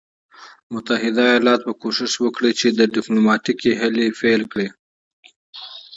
[0.73, 4.67] متحده ایالات به کوښښ وکړي چې ډیپلوماټیکي هلې پیل کړي.